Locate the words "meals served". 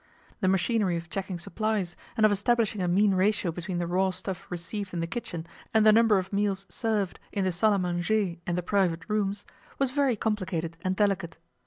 6.33-7.19